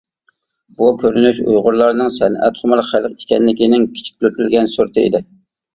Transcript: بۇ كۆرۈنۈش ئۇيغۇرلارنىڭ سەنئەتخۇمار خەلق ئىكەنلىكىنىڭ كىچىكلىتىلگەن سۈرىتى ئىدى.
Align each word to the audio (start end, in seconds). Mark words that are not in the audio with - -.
بۇ 0.79 0.87
كۆرۈنۈش 1.03 1.41
ئۇيغۇرلارنىڭ 1.43 2.11
سەنئەتخۇمار 2.17 2.85
خەلق 2.89 3.15
ئىكەنلىكىنىڭ 3.23 3.89
كىچىكلىتىلگەن 3.95 4.77
سۈرىتى 4.79 5.07
ئىدى. 5.11 5.29